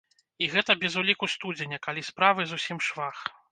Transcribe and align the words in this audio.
І 0.45 0.45
гэта 0.53 0.75
без 0.83 0.93
уліку 1.01 1.29
студзеня, 1.35 1.81
калі 1.85 2.07
справы 2.09 2.49
зусім 2.55 2.83
швах! 2.91 3.25